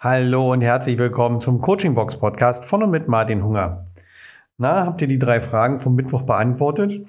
Hallo 0.00 0.52
und 0.52 0.60
herzlich 0.60 0.96
willkommen 0.96 1.40
zum 1.40 1.60
Coaching 1.60 1.96
Box 1.96 2.20
Podcast 2.20 2.66
von 2.66 2.84
und 2.84 2.92
mit 2.92 3.08
Martin 3.08 3.42
Hunger. 3.42 3.90
Na, 4.56 4.86
habt 4.86 5.00
ihr 5.00 5.08
die 5.08 5.18
drei 5.18 5.40
Fragen 5.40 5.80
vom 5.80 5.96
Mittwoch 5.96 6.22
beantwortet? 6.22 7.04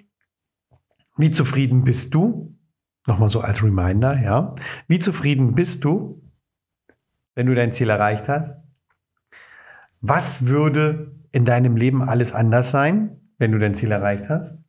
Wie 1.15 1.29
zufrieden 1.29 1.83
bist 1.83 2.15
du? 2.15 2.57
Nochmal 3.05 3.29
so 3.29 3.41
als 3.41 3.61
Reminder, 3.61 4.19
ja. 4.19 4.55
Wie 4.87 4.97
zufrieden 4.97 5.53
bist 5.53 5.83
du, 5.83 6.19
wenn 7.35 7.45
du 7.45 7.53
dein 7.53 7.73
Ziel 7.73 7.91
erreicht 7.91 8.27
hast? 8.27 8.55
Was 10.01 10.47
würde 10.47 11.11
in 11.31 11.45
deinem 11.45 11.75
Leben 11.75 12.01
alles 12.01 12.33
anders 12.33 12.71
sein, 12.71 13.21
wenn 13.37 13.51
du 13.51 13.59
dein 13.59 13.75
Ziel 13.75 13.91
erreicht 13.91 14.29
hast? 14.29 14.63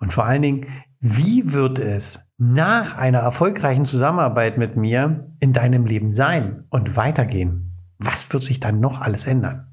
Und 0.00 0.12
vor 0.12 0.26
allen 0.26 0.42
Dingen, 0.42 0.66
wie 1.00 1.50
wird 1.50 1.78
es 1.78 2.27
nach 2.38 2.96
einer 2.96 3.18
erfolgreichen 3.18 3.84
Zusammenarbeit 3.84 4.56
mit 4.56 4.76
mir 4.76 5.34
in 5.40 5.52
deinem 5.52 5.84
Leben 5.84 6.12
sein 6.12 6.64
und 6.70 6.96
weitergehen? 6.96 7.74
Was 7.98 8.32
wird 8.32 8.44
sich 8.44 8.60
dann 8.60 8.80
noch 8.80 9.00
alles 9.00 9.26
ändern? 9.26 9.66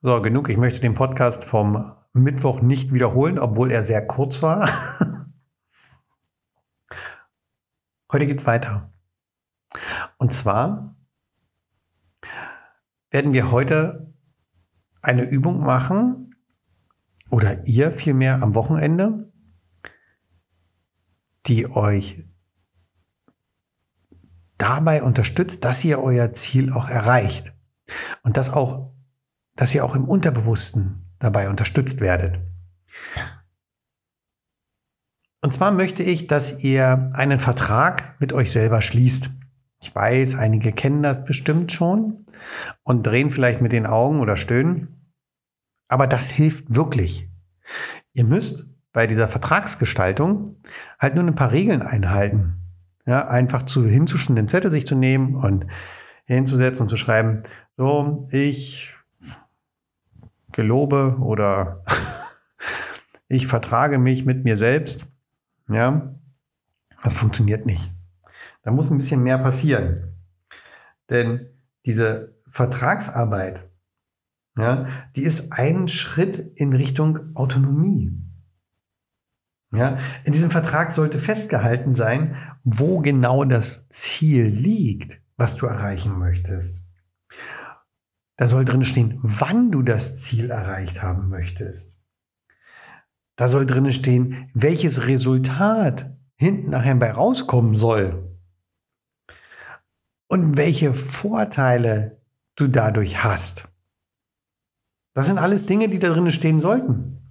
So, 0.00 0.20
genug. 0.20 0.48
Ich 0.48 0.56
möchte 0.56 0.80
den 0.80 0.94
Podcast 0.94 1.44
vom 1.44 1.94
Mittwoch 2.14 2.60
nicht 2.62 2.92
wiederholen, 2.92 3.38
obwohl 3.38 3.70
er 3.70 3.82
sehr 3.82 4.06
kurz 4.06 4.42
war. 4.42 4.68
Heute 8.12 8.26
geht's 8.26 8.46
weiter. 8.46 8.92
Und 10.18 10.32
zwar 10.32 10.96
werden 13.10 13.32
wir 13.32 13.50
heute 13.50 14.12
eine 15.00 15.22
Übung 15.22 15.60
machen, 15.60 16.22
oder 17.30 17.66
ihr 17.66 17.92
vielmehr 17.92 18.42
am 18.42 18.54
Wochenende, 18.54 19.31
die 21.46 21.70
euch 21.70 22.24
dabei 24.58 25.02
unterstützt, 25.02 25.64
dass 25.64 25.84
ihr 25.84 26.00
euer 26.00 26.32
Ziel 26.32 26.72
auch 26.72 26.88
erreicht 26.88 27.52
und 28.22 28.36
dass 28.36 28.50
auch, 28.50 28.92
dass 29.56 29.74
ihr 29.74 29.84
auch 29.84 29.96
im 29.96 30.04
Unterbewussten 30.04 31.12
dabei 31.18 31.48
unterstützt 31.48 32.00
werdet. 32.00 32.40
Und 35.40 35.52
zwar 35.52 35.72
möchte 35.72 36.04
ich, 36.04 36.28
dass 36.28 36.62
ihr 36.62 37.10
einen 37.14 37.40
Vertrag 37.40 38.20
mit 38.20 38.32
euch 38.32 38.52
selber 38.52 38.80
schließt. 38.80 39.30
Ich 39.80 39.92
weiß, 39.92 40.36
einige 40.36 40.70
kennen 40.70 41.02
das 41.02 41.24
bestimmt 41.24 41.72
schon 41.72 42.26
und 42.84 43.04
drehen 43.04 43.30
vielleicht 43.30 43.60
mit 43.60 43.72
den 43.72 43.86
Augen 43.86 44.20
oder 44.20 44.36
stöhnen. 44.36 45.12
Aber 45.88 46.06
das 46.06 46.28
hilft 46.28 46.74
wirklich. 46.74 47.28
Ihr 48.12 48.24
müsst 48.24 48.71
bei 48.92 49.06
dieser 49.06 49.28
Vertragsgestaltung 49.28 50.56
halt 50.98 51.14
nur 51.14 51.24
ein 51.24 51.34
paar 51.34 51.52
Regeln 51.52 51.82
einhalten. 51.82 52.58
Ja, 53.06 53.26
einfach 53.26 53.64
zu, 53.64 53.86
hinzuschen, 53.86 54.36
den 54.36 54.48
Zettel 54.48 54.70
sich 54.70 54.86
zu 54.86 54.94
nehmen 54.94 55.34
und 55.34 55.66
hinzusetzen 56.24 56.82
und 56.82 56.88
zu 56.88 56.96
schreiben, 56.96 57.42
so, 57.76 58.28
ich 58.30 58.94
gelobe 60.52 61.16
oder 61.20 61.84
ich 63.28 63.46
vertrage 63.46 63.98
mich 63.98 64.24
mit 64.24 64.44
mir 64.44 64.56
selbst. 64.56 65.06
Ja, 65.68 66.14
das 67.02 67.14
funktioniert 67.14 67.66
nicht. 67.66 67.90
Da 68.62 68.70
muss 68.70 68.90
ein 68.90 68.98
bisschen 68.98 69.22
mehr 69.22 69.38
passieren. 69.38 70.14
Denn 71.10 71.48
diese 71.84 72.36
Vertragsarbeit 72.48 73.68
ja, 74.56 74.86
die 75.16 75.22
ist 75.22 75.52
ein 75.52 75.88
Schritt 75.88 76.52
in 76.56 76.72
Richtung 76.74 77.34
Autonomie. 77.34 78.12
Ja, 79.74 79.96
in 80.24 80.32
diesem 80.32 80.50
Vertrag 80.50 80.92
sollte 80.92 81.18
festgehalten 81.18 81.94
sein, 81.94 82.36
wo 82.62 82.98
genau 82.98 83.44
das 83.44 83.88
Ziel 83.88 84.44
liegt, 84.46 85.22
was 85.36 85.56
du 85.56 85.66
erreichen 85.66 86.18
möchtest. 86.18 86.84
Da 88.36 88.48
soll 88.48 88.64
drin 88.66 88.84
stehen, 88.84 89.18
wann 89.22 89.70
du 89.70 89.82
das 89.82 90.20
Ziel 90.20 90.50
erreicht 90.50 91.02
haben 91.02 91.28
möchtest. 91.28 91.94
Da 93.36 93.48
soll 93.48 93.64
drin 93.64 93.90
stehen, 93.92 94.50
welches 94.52 95.06
Resultat 95.06 96.14
hinten 96.36 96.70
nachher 96.70 96.94
bei 96.96 97.10
rauskommen 97.10 97.76
soll. 97.76 98.38
Und 100.28 100.56
welche 100.56 100.92
Vorteile 100.92 102.20
du 102.56 102.68
dadurch 102.68 103.24
hast. 103.24 103.68
Das 105.14 105.26
sind 105.26 105.38
alles 105.38 105.66
Dinge, 105.66 105.88
die 105.88 105.98
da 105.98 106.08
drin 106.10 106.30
stehen 106.30 106.60
sollten. 106.60 107.21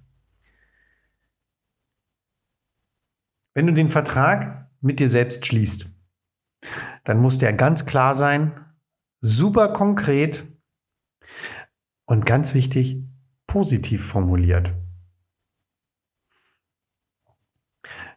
Wenn 3.54 3.66
du 3.66 3.72
den 3.72 3.90
Vertrag 3.90 4.70
mit 4.80 4.98
dir 4.98 5.08
selbst 5.08 5.46
schließt, 5.46 5.90
dann 7.04 7.18
muss 7.18 7.38
der 7.38 7.52
ganz 7.52 7.86
klar 7.86 8.14
sein, 8.14 8.64
super 9.20 9.68
konkret 9.68 10.46
und 12.06 12.26
ganz 12.26 12.54
wichtig, 12.54 13.02
positiv 13.46 14.06
formuliert. 14.06 14.74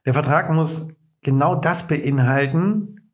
Der 0.06 0.14
Vertrag 0.14 0.52
muss 0.52 0.88
genau 1.22 1.56
das 1.56 1.88
beinhalten, 1.88 3.12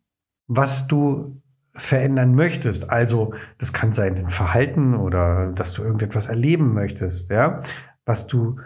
was 0.48 0.88
du 0.88 1.42
verändern 1.74 2.36
möchtest. 2.36 2.90
Also 2.90 3.34
das 3.58 3.72
kann 3.72 3.94
sein 3.94 4.18
ein 4.18 4.28
Verhalten 4.28 4.96
oder 4.96 5.54
dass 5.54 5.74
du 5.74 5.84
irgendetwas 5.84 6.28
erleben 6.28 6.74
möchtest, 6.74 7.30
ja, 7.30 7.64
was 8.06 8.28
du 8.28 8.60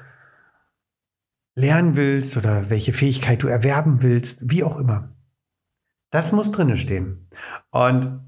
lernen 1.55 1.95
willst 1.95 2.37
oder 2.37 2.69
welche 2.69 2.93
Fähigkeit 2.93 3.41
du 3.41 3.47
erwerben 3.47 4.01
willst, 4.01 4.51
wie 4.51 4.63
auch 4.63 4.77
immer. 4.77 5.09
Das 6.11 6.31
muss 6.31 6.51
drinne 6.51 6.77
stehen. 6.77 7.27
Und 7.71 8.21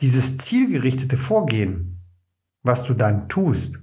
dieses 0.00 0.38
zielgerichtete 0.38 1.16
Vorgehen, 1.16 2.00
was 2.62 2.84
du 2.84 2.94
dann 2.94 3.28
tust, 3.28 3.80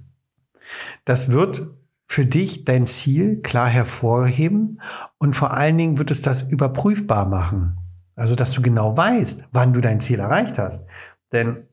das 1.04 1.30
wird 1.30 1.68
für 2.06 2.24
dich 2.24 2.64
dein 2.64 2.86
Ziel 2.86 3.42
klar 3.42 3.68
hervorheben 3.68 4.80
und 5.18 5.36
vor 5.36 5.52
allen 5.52 5.76
Dingen 5.76 5.98
wird 5.98 6.10
es 6.10 6.22
das 6.22 6.42
überprüfbar 6.42 7.26
machen. 7.26 7.76
Also, 8.16 8.34
dass 8.34 8.50
du 8.50 8.62
genau 8.62 8.96
weißt, 8.96 9.48
wann 9.52 9.72
du 9.72 9.80
dein 9.80 10.00
Ziel 10.00 10.18
erreicht 10.18 10.58
hast. 10.58 10.84
Denn 11.32 11.68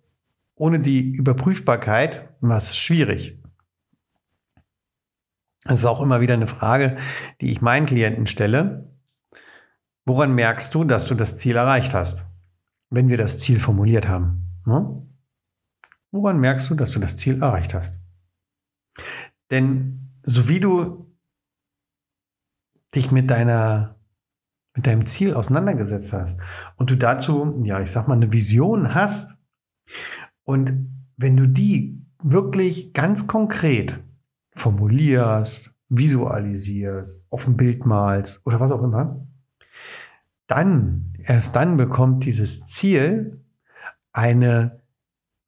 ohne 0.55 0.79
die 0.79 1.11
Überprüfbarkeit 1.11 2.29
war 2.39 2.57
es 2.57 2.77
schwierig. 2.77 3.39
Das 5.65 5.79
ist 5.79 5.85
auch 5.85 5.99
immer 5.99 6.21
wieder 6.21 6.35
eine 6.35 6.47
Frage, 6.47 6.97
die 7.41 7.51
ich 7.51 7.61
meinen 7.61 7.87
Klienten 7.87 8.27
stelle. 8.27 8.87
Woran 10.05 10.33
merkst 10.33 10.73
du, 10.73 10.83
dass 10.83 11.07
du 11.07 11.15
das 11.15 11.35
Ziel 11.35 11.55
erreicht 11.55 11.95
hast, 11.95 12.25
wenn 12.91 13.09
wir 13.09 13.17
das 13.17 13.39
Ziel 13.39 13.59
formuliert 13.59 14.07
haben? 14.07 14.61
Ne? 14.65 15.01
Woran 16.11 16.39
merkst 16.39 16.69
du, 16.69 16.75
dass 16.75 16.91
du 16.91 16.99
das 16.99 17.17
Ziel 17.17 17.41
erreicht 17.41 17.73
hast? 17.73 17.97
Denn 19.49 20.11
so 20.13 20.47
wie 20.47 20.59
du 20.59 21.11
dich 22.93 23.11
mit 23.11 23.29
deiner 23.29 23.95
mit 24.75 24.87
deinem 24.87 25.05
Ziel 25.05 25.33
auseinandergesetzt 25.33 26.11
hast 26.11 26.37
und 26.75 26.89
du 26.89 26.97
dazu, 26.97 27.61
ja, 27.63 27.79
ich 27.79 27.91
sag 27.91 28.09
mal, 28.09 28.15
eine 28.15 28.33
Vision 28.33 28.93
hast 28.93 29.37
und 30.43 30.89
wenn 31.15 31.37
du 31.37 31.47
die 31.47 32.05
wirklich 32.21 32.91
ganz 32.91 33.25
konkret 33.25 34.03
formulierst, 34.55 35.73
visualisierst, 35.89 37.27
auf 37.29 37.45
dem 37.45 37.57
Bild 37.57 37.85
malst 37.85 38.41
oder 38.45 38.59
was 38.59 38.71
auch 38.71 38.83
immer, 38.83 39.27
dann, 40.47 41.13
erst 41.23 41.55
dann 41.55 41.77
bekommt 41.77 42.25
dieses 42.25 42.67
Ziel 42.67 43.41
eine 44.11 44.81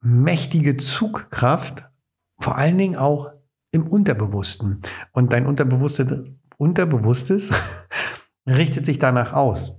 mächtige 0.00 0.76
Zugkraft, 0.76 1.88
vor 2.38 2.56
allen 2.56 2.78
Dingen 2.78 2.96
auch 2.96 3.32
im 3.70 3.86
Unterbewussten. 3.86 4.80
Und 5.12 5.32
dein 5.32 5.46
Unterbewusstes, 5.46 6.32
Unterbewusstes 6.56 7.52
richtet 8.46 8.86
sich 8.86 8.98
danach 8.98 9.32
aus. 9.32 9.76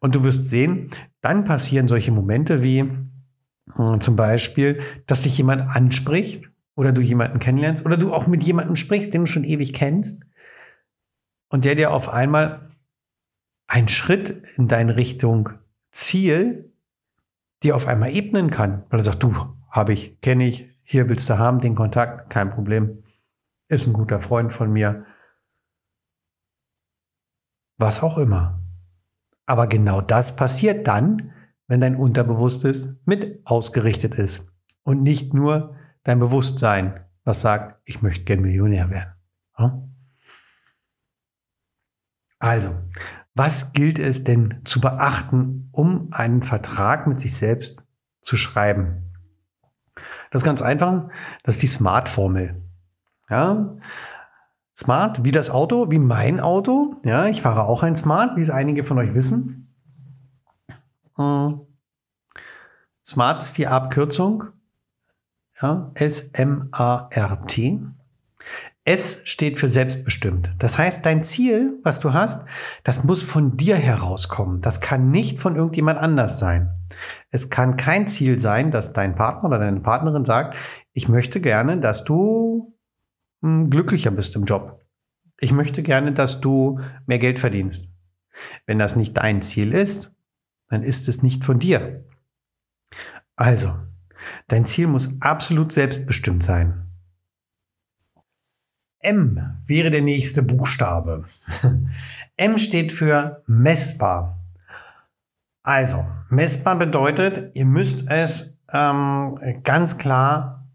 Und 0.00 0.14
du 0.14 0.24
wirst 0.24 0.44
sehen, 0.44 0.90
dann 1.20 1.44
passieren 1.44 1.88
solche 1.88 2.12
Momente 2.12 2.62
wie 2.62 2.80
äh, 2.80 3.98
zum 3.98 4.16
Beispiel, 4.16 4.80
dass 5.06 5.22
dich 5.22 5.38
jemand 5.38 5.62
anspricht 5.62 6.50
oder 6.76 6.92
du 6.92 7.00
jemanden 7.00 7.38
kennenlernst 7.38 7.84
oder 7.86 7.96
du 7.96 8.12
auch 8.12 8.26
mit 8.26 8.42
jemandem 8.42 8.76
sprichst, 8.76 9.14
den 9.14 9.22
du 9.22 9.26
schon 9.26 9.44
ewig 9.44 9.72
kennst 9.72 10.24
und 11.48 11.64
der 11.64 11.74
dir 11.74 11.92
auf 11.92 12.08
einmal 12.08 12.70
einen 13.66 13.88
Schritt 13.88 14.30
in 14.56 14.68
deine 14.68 14.96
Richtung 14.96 15.50
Ziel 15.92 16.72
dir 17.62 17.76
auf 17.76 17.86
einmal 17.86 18.14
ebnen 18.14 18.50
kann, 18.50 18.84
weil 18.90 19.00
er 19.00 19.04
sagt, 19.04 19.22
du, 19.22 19.34
habe 19.70 19.92
ich, 19.92 20.20
kenne 20.20 20.46
ich, 20.46 20.68
hier 20.82 21.08
willst 21.08 21.30
du 21.30 21.38
haben, 21.38 21.60
den 21.60 21.74
Kontakt, 21.74 22.30
kein 22.30 22.50
Problem, 22.50 23.02
ist 23.68 23.86
ein 23.86 23.92
guter 23.92 24.20
Freund 24.20 24.52
von 24.52 24.70
mir, 24.72 25.06
was 27.78 28.02
auch 28.02 28.18
immer. 28.18 28.60
Aber 29.46 29.66
genau 29.66 30.00
das 30.00 30.36
passiert 30.36 30.86
dann, 30.86 31.32
wenn 31.66 31.80
dein 31.80 31.96
Unterbewusstes 31.96 32.96
mit 33.04 33.40
ausgerichtet 33.46 34.16
ist 34.16 34.52
und 34.82 35.02
nicht 35.02 35.32
nur 35.32 35.76
dein 36.04 36.20
Bewusstsein, 36.20 37.04
was 37.24 37.40
sagt, 37.40 37.80
ich 37.84 38.02
möchte 38.02 38.24
gern 38.24 38.40
Millionär 38.40 38.90
werden. 38.90 39.14
Also, 42.38 42.74
Was 43.36 43.72
gilt 43.72 43.98
es 43.98 44.22
denn 44.22 44.60
zu 44.64 44.80
beachten, 44.80 45.68
um 45.72 46.08
einen 46.12 46.42
Vertrag 46.42 47.08
mit 47.08 47.18
sich 47.18 47.34
selbst 47.34 47.84
zu 48.20 48.36
schreiben? 48.36 49.12
Das 50.30 50.42
ist 50.42 50.46
ganz 50.46 50.62
einfach. 50.62 51.08
Das 51.42 51.56
ist 51.56 51.62
die 51.62 51.66
Smart-Formel. 51.66 52.62
Ja. 53.28 53.76
Smart 54.76 55.24
wie 55.24 55.32
das 55.32 55.50
Auto, 55.50 55.90
wie 55.90 55.98
mein 55.98 56.38
Auto. 56.38 57.00
Ja, 57.04 57.26
ich 57.26 57.42
fahre 57.42 57.64
auch 57.64 57.82
ein 57.82 57.96
Smart, 57.96 58.36
wie 58.36 58.42
es 58.42 58.50
einige 58.50 58.84
von 58.84 58.98
euch 58.98 59.14
wissen. 59.14 59.74
Hm. 61.16 61.60
Smart 63.04 63.42
ist 63.42 63.58
die 63.58 63.66
Abkürzung. 63.66 64.44
Ja, 65.60 65.90
S-M-A-R-T. 65.94 67.80
S 68.86 69.22
steht 69.24 69.58
für 69.58 69.68
selbstbestimmt. 69.68 70.54
Das 70.58 70.76
heißt, 70.76 71.06
dein 71.06 71.24
Ziel, 71.24 71.78
was 71.84 72.00
du 72.00 72.12
hast, 72.12 72.46
das 72.82 73.02
muss 73.02 73.22
von 73.22 73.56
dir 73.56 73.76
herauskommen. 73.76 74.60
Das 74.60 74.80
kann 74.80 75.10
nicht 75.10 75.38
von 75.38 75.56
irgendjemand 75.56 75.98
anders 75.98 76.38
sein. 76.38 76.70
Es 77.30 77.48
kann 77.48 77.78
kein 77.78 78.06
Ziel 78.08 78.38
sein, 78.38 78.70
dass 78.70 78.92
dein 78.92 79.14
Partner 79.14 79.48
oder 79.48 79.58
deine 79.58 79.80
Partnerin 79.80 80.26
sagt, 80.26 80.56
ich 80.92 81.08
möchte 81.08 81.40
gerne, 81.40 81.78
dass 81.80 82.04
du 82.04 82.74
hm, 83.42 83.70
glücklicher 83.70 84.10
bist 84.10 84.36
im 84.36 84.44
Job. 84.44 84.84
Ich 85.38 85.52
möchte 85.52 85.82
gerne, 85.82 86.12
dass 86.12 86.40
du 86.40 86.80
mehr 87.06 87.18
Geld 87.18 87.38
verdienst. 87.38 87.88
Wenn 88.66 88.78
das 88.78 88.96
nicht 88.96 89.16
dein 89.16 89.40
Ziel 89.40 89.72
ist, 89.72 90.12
dann 90.68 90.82
ist 90.82 91.08
es 91.08 91.22
nicht 91.22 91.44
von 91.44 91.58
dir. 91.58 92.04
Also, 93.36 93.74
dein 94.48 94.64
Ziel 94.64 94.86
muss 94.86 95.10
absolut 95.20 95.72
selbstbestimmt 95.72 96.42
sein. 96.42 96.84
M 99.00 99.58
wäre 99.66 99.90
der 99.90 100.02
nächste 100.02 100.42
Buchstabe. 100.42 101.24
M 102.36 102.58
steht 102.58 102.90
für 102.90 103.42
messbar. 103.46 104.40
Also, 105.62 106.04
messbar 106.30 106.76
bedeutet, 106.76 107.54
ihr 107.54 107.66
müsst 107.66 108.08
es 108.08 108.54
ähm, 108.72 109.38
ganz 109.62 109.98
klar 109.98 110.66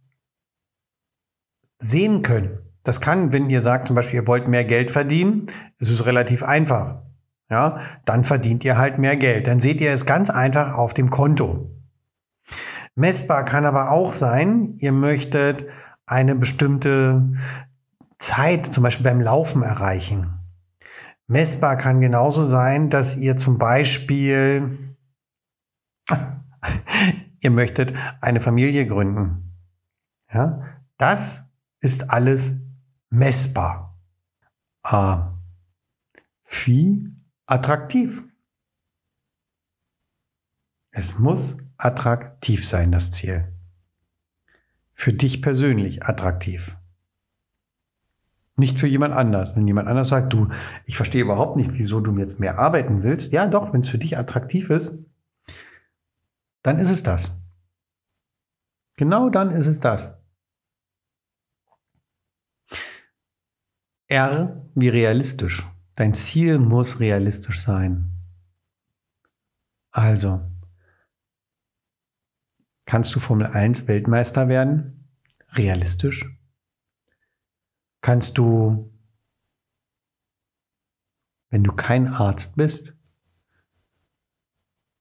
sehen 1.80 2.22
können. 2.22 2.60
Das 2.84 3.02
kann, 3.02 3.34
wenn 3.34 3.50
ihr 3.50 3.62
sagt 3.62 3.88
zum 3.88 3.96
Beispiel, 3.96 4.22
ihr 4.22 4.28
wollt 4.28 4.48
mehr 4.48 4.66
Geld 4.66 4.92
verdienen, 4.92 5.48
ist 5.80 5.90
es 5.90 6.06
relativ 6.06 6.44
einfach. 6.44 7.02
Ja, 7.50 7.82
dann 8.06 8.24
verdient 8.24 8.64
ihr 8.64 8.78
halt 8.78 9.00
mehr 9.00 9.16
Geld. 9.16 9.48
Dann 9.48 9.60
seht 9.60 9.82
ihr 9.82 9.92
es 9.92 10.06
ganz 10.06 10.30
einfach 10.30 10.76
auf 10.76 10.94
dem 10.94 11.10
Konto. 11.10 11.72
Messbar 12.96 13.46
kann 13.46 13.66
aber 13.66 13.92
auch 13.92 14.14
sein, 14.14 14.76
ihr 14.78 14.92
möchtet 14.92 15.66
eine 16.06 16.36
bestimmte 16.36 17.34
Zeit 18.18 18.66
zum 18.66 18.84
Beispiel 18.84 19.04
beim 19.06 19.22
Laufen 19.22 19.64
erreichen. 19.64 20.40
Messbar 21.28 21.78
kann 21.78 22.02
genauso 22.02 22.44
sein, 22.44 22.90
dass 22.90 23.16
ihr 23.16 23.38
zum 23.38 23.58
Beispiel, 23.58 24.96
ihr 27.42 27.52
möchtet 27.52 27.94
eine 28.20 28.42
Familie 28.42 28.88
gründen. 28.88 29.56
Ja, 30.32 30.64
das 30.98 31.46
ist 31.80 32.10
alles 32.10 32.54
messbar. 33.10 33.98
A. 34.84 35.34
Wie 36.46 37.14
attraktiv. 37.46 38.24
Es 40.92 41.20
muss 41.20 41.58
attraktiv 41.80 42.68
sein, 42.68 42.92
das 42.92 43.12
Ziel. 43.12 43.52
Für 44.94 45.14
dich 45.14 45.42
persönlich 45.42 46.04
attraktiv. 46.04 46.78
Nicht 48.58 48.78
für 48.78 48.88
jemand 48.88 49.16
anders. 49.16 49.56
Wenn 49.56 49.66
jemand 49.66 49.88
anders 49.88 50.10
sagt, 50.10 50.34
du, 50.34 50.50
ich 50.86 50.98
verstehe 50.98 51.22
überhaupt 51.22 51.56
nicht, 51.56 51.72
wieso 51.74 52.02
du 52.02 52.16
jetzt 52.18 52.40
mehr 52.40 52.60
arbeiten 52.60 53.02
willst. 53.02 53.32
Ja, 53.32 53.48
doch, 53.48 53.74
wenn 53.74 53.80
es 53.82 53.90
für 53.90 53.98
dich 53.98 54.18
attraktiv 54.18 54.70
ist, 54.70 55.00
dann 56.62 56.78
ist 56.78 56.92
es 56.92 57.02
das. 57.02 57.40
Genau 58.98 59.30
dann 59.30 59.52
ist 59.52 59.68
es 59.68 59.80
das. 59.80 60.18
R 64.08 64.66
wie 64.76 64.90
realistisch. 64.90 65.66
Dein 65.96 66.14
Ziel 66.14 66.60
muss 66.60 67.00
realistisch 67.00 67.62
sein. 67.62 68.12
Also, 69.92 70.42
kannst 72.90 73.16
du 73.16 73.20
Formel 73.20 73.48
1 73.48 73.88
Weltmeister 73.88 74.48
werden? 74.48 75.08
Realistisch? 75.54 76.40
kannst 78.02 78.38
du, 78.38 78.92
wenn 81.50 81.64
du 81.64 81.72
kein 81.74 82.08
Arzt 82.08 82.56
bist, 82.56 82.94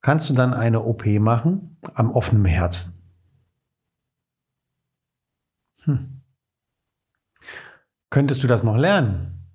kannst 0.01 0.29
du 0.31 0.35
dann 0.35 0.55
eine 0.55 0.83
OP 0.83 1.07
machen 1.07 1.79
am 1.95 2.11
offenen 2.11 2.45
Herzen. 2.45 2.95
Hm. 5.85 6.23
Könntest 8.11 8.43
du 8.43 8.47
das 8.47 8.63
noch 8.63 8.77
lernen? 8.77 9.47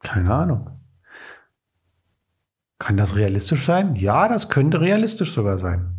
Keine 0.00 0.34
Ahnung. 0.34 0.70
Kann 2.78 2.96
das 2.96 3.16
realistisch 3.16 3.64
sein? 3.64 3.96
Ja, 3.96 4.28
das 4.28 4.50
könnte 4.50 4.80
realistisch 4.80 5.32
sogar 5.32 5.58
sein. 5.58 5.96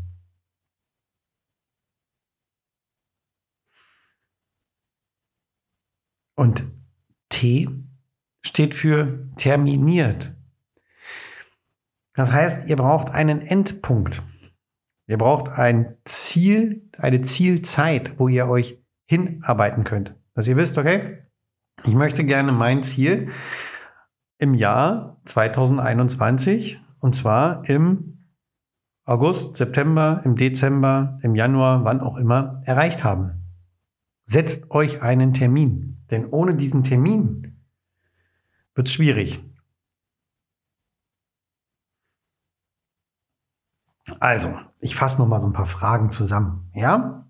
Und 6.37 6.63
T 7.29 7.67
steht 8.45 8.75
für 8.75 9.27
terminiert. 9.37 10.35
Das 12.13 12.31
heißt, 12.31 12.69
ihr 12.69 12.75
braucht 12.75 13.09
einen 13.09 13.41
Endpunkt. 13.41 14.21
Ihr 15.07 15.17
braucht 15.17 15.49
ein 15.49 15.97
Ziel, 16.05 16.89
eine 16.97 17.21
Zielzeit, 17.21 18.19
wo 18.19 18.27
ihr 18.27 18.47
euch 18.47 18.79
hinarbeiten 19.07 19.83
könnt. 19.83 20.15
Dass 20.35 20.47
ihr 20.47 20.57
wisst, 20.57 20.77
okay, 20.77 21.23
ich 21.85 21.95
möchte 21.95 22.23
gerne 22.23 22.51
mein 22.51 22.83
Ziel 22.83 23.31
im 24.37 24.53
Jahr 24.53 25.19
2021 25.25 26.79
und 26.99 27.15
zwar 27.15 27.67
im 27.67 28.27
August, 29.05 29.55
September, 29.55 30.21
im 30.23 30.35
Dezember, 30.35 31.17
im 31.23 31.33
Januar, 31.33 31.83
wann 31.83 32.01
auch 32.01 32.17
immer 32.17 32.61
erreicht 32.65 33.03
haben. 33.03 33.46
Setzt 34.29 34.71
euch 34.71 35.01
einen 35.01 35.33
Termin, 35.33 36.06
denn 36.12 36.25
ohne 36.25 36.53
diesen 36.53 36.83
Termin 36.83 37.65
wird 38.75 38.89
es 38.89 38.94
schwierig. 38.94 39.41
Also, 44.19 44.59
ich 44.81 44.97
fasse 44.97 45.19
noch 45.19 45.30
mal 45.30 45.40
so 45.40 45.47
ein 45.47 45.54
paar 45.54 45.66
Fragen 45.66 46.11
zusammen, 46.11 46.69
ja? 46.73 47.25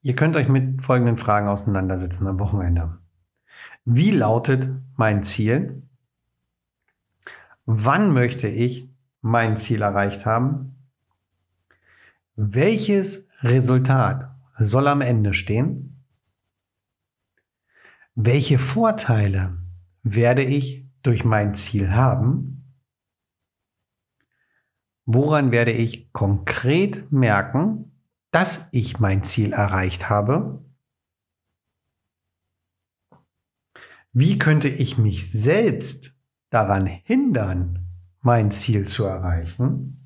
Ihr 0.00 0.16
könnt 0.16 0.36
euch 0.36 0.48
mit 0.48 0.82
folgenden 0.82 1.18
Fragen 1.18 1.48
auseinandersetzen 1.48 2.26
am 2.26 2.38
Wochenende. 2.38 2.98
Wie 3.84 4.10
lautet 4.10 4.70
mein 4.96 5.22
Ziel? 5.22 5.82
Wann 7.66 8.14
möchte 8.14 8.48
ich 8.48 8.88
mein 9.20 9.58
Ziel 9.58 9.82
erreicht 9.82 10.24
haben? 10.24 10.88
Welches 12.36 13.26
Resultat 13.42 14.35
soll 14.58 14.88
am 14.88 15.00
Ende 15.00 15.34
stehen. 15.34 16.04
Welche 18.14 18.58
Vorteile 18.58 19.58
werde 20.02 20.42
ich 20.42 20.86
durch 21.02 21.24
mein 21.24 21.54
Ziel 21.54 21.92
haben? 21.92 22.56
Woran 25.04 25.52
werde 25.52 25.72
ich 25.72 26.12
konkret 26.12 27.12
merken, 27.12 28.02
dass 28.30 28.68
ich 28.72 28.98
mein 28.98 29.22
Ziel 29.22 29.52
erreicht 29.52 30.08
habe? 30.08 30.64
Wie 34.12 34.38
könnte 34.38 34.68
ich 34.68 34.96
mich 34.96 35.30
selbst 35.30 36.14
daran 36.50 36.86
hindern, 36.86 37.86
mein 38.22 38.50
Ziel 38.50 38.88
zu 38.88 39.04
erreichen? 39.04 40.05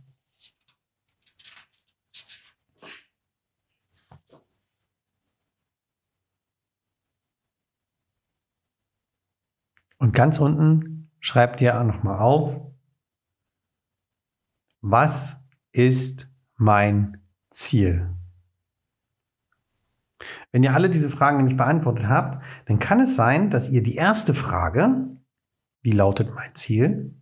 Und 10.01 10.15
ganz 10.15 10.39
unten 10.39 11.11
schreibt 11.21 11.61
ihr 11.61 11.79
auch 11.79 11.85
nochmal 11.85 12.19
auf, 12.19 12.59
was 14.81 15.37
ist 15.73 16.27
mein 16.57 17.23
Ziel? 17.51 18.09
Wenn 20.53 20.63
ihr 20.63 20.73
alle 20.73 20.89
diese 20.89 21.11
Fragen 21.11 21.37
nämlich 21.37 21.59
beantwortet 21.59 22.09
habt, 22.09 22.43
dann 22.65 22.79
kann 22.79 23.01
es 23.01 23.15
sein, 23.15 23.51
dass 23.51 23.69
ihr 23.69 23.83
die 23.83 23.95
erste 23.95 24.33
Frage, 24.33 25.07
wie 25.83 25.93
lautet 25.93 26.35
mein 26.35 26.55
Ziel, 26.55 27.15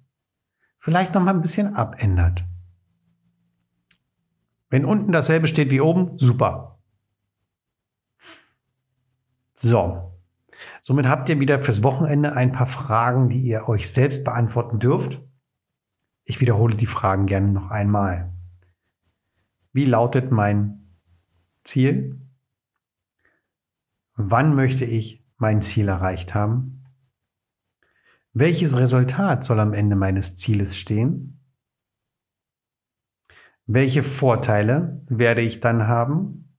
vielleicht 0.79 1.15
noch 1.15 1.23
mal 1.25 1.35
ein 1.35 1.43
bisschen 1.43 1.75
abändert. 1.75 2.45
Wenn 4.71 4.85
unten 4.85 5.11
dasselbe 5.11 5.49
steht 5.49 5.73
wie 5.73 5.81
oben, 5.81 6.17
super. 6.17 6.79
So, 9.55 10.18
Somit 10.89 11.07
habt 11.07 11.29
ihr 11.29 11.39
wieder 11.39 11.61
fürs 11.61 11.83
Wochenende 11.83 12.33
ein 12.33 12.51
paar 12.51 12.67
Fragen, 12.67 13.29
die 13.29 13.41
ihr 13.41 13.69
euch 13.69 13.91
selbst 13.91 14.25
beantworten 14.25 14.79
dürft. 14.79 15.21
Ich 16.25 16.41
wiederhole 16.41 16.77
die 16.77 16.87
Fragen 16.87 17.27
gerne 17.27 17.49
noch 17.49 17.71
einmal. 17.71 18.33
Wie 19.75 19.85
lautet 19.85 20.33
mein 20.33 20.97
Ziel? 21.63 22.19
Wann 24.15 24.55
möchte 24.55 24.87
ich 24.87 25.23
mein 25.37 25.61
Ziel 25.61 25.89
erreicht 25.89 26.33
haben? 26.33 26.87
Welches 28.33 28.75
Resultat 28.75 29.45
soll 29.45 29.61
am 29.61 29.75
Ende 29.75 29.95
meines 29.95 30.37
Zieles 30.37 30.79
stehen? 30.79 31.45
Welche 33.67 34.03
Vorteile 34.03 35.05
werde 35.07 35.43
ich 35.43 35.61
dann 35.61 35.87
haben? 35.87 36.57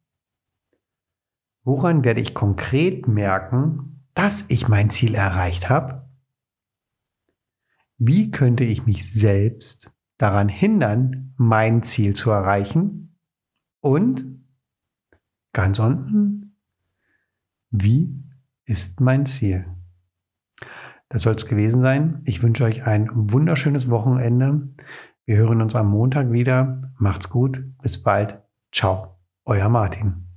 Woran 1.63 2.03
werde 2.03 2.21
ich 2.21 2.35
konkret 2.35 3.07
merken, 3.07 3.95
dass 4.13 4.45
ich 4.49 4.67
mein 4.67 4.89
Ziel 4.89 5.15
erreicht 5.15 5.69
habe? 5.69 6.09
Wie 7.97 8.31
könnte 8.31 8.63
ich 8.63 8.85
mich 8.85 9.11
selbst 9.11 9.91
daran 10.17 10.49
hindern, 10.49 11.33
mein 11.37 11.83
Ziel 11.83 12.15
zu 12.15 12.31
erreichen? 12.31 13.17
Und 13.81 14.25
ganz 15.53 15.79
unten, 15.79 16.55
wie 17.71 18.23
ist 18.65 19.01
mein 19.01 19.25
Ziel? 19.25 19.65
Das 21.09 21.23
soll 21.23 21.35
es 21.35 21.47
gewesen 21.47 21.81
sein. 21.81 22.21
Ich 22.25 22.43
wünsche 22.43 22.63
euch 22.63 22.85
ein 22.85 23.09
wunderschönes 23.11 23.89
Wochenende. 23.89 24.69
Wir 25.25 25.37
hören 25.37 25.61
uns 25.61 25.75
am 25.75 25.89
Montag 25.89 26.31
wieder. 26.31 26.93
Macht's 26.97 27.29
gut. 27.29 27.61
Bis 27.81 28.01
bald. 28.01 28.39
Ciao. 28.71 29.19
Euer 29.45 29.69
Martin. 29.69 30.28